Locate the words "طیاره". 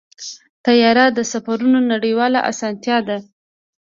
0.65-1.05